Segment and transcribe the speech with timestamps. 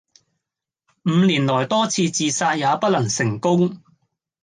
[1.05, 3.79] 五年來多次自殺也不能成功